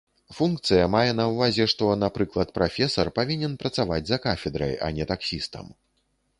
Функцыя 0.35 0.85
мае 0.95 1.11
на 1.19 1.25
ўвазе, 1.33 1.67
што, 1.73 1.91
напрыклад, 2.05 2.55
прафесар 2.57 3.13
павінен 3.21 3.53
працаваць 3.61 4.03
за 4.11 4.17
кафедрай, 4.27 4.77
а 4.89 4.93
не 5.01 5.11
таксістам. 5.15 5.73